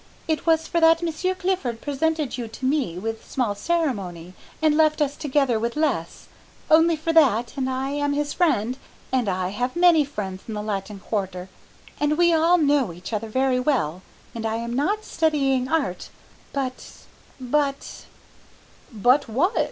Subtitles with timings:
[0.27, 4.99] It was for that Monsieur Clifford presented you to me with small ceremony, and left
[4.99, 6.25] us together with less,
[6.71, 8.79] only for that, and I am his friend,
[9.11, 11.49] and I have many friends in the Latin Quarter,
[11.99, 14.01] and we all know each other very well
[14.33, 16.09] and I am not studying art,
[16.51, 17.03] but
[17.39, 18.05] but"
[18.91, 19.59] "But what?"